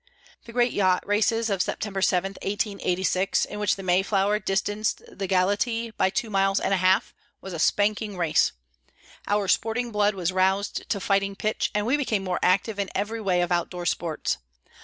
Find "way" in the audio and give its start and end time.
13.21-13.41